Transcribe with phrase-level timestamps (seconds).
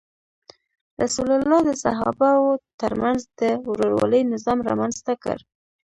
[1.03, 2.51] رسول الله د صحابه وو
[2.81, 5.37] تر منځ د ورورولۍ نظام رامنځته کړ.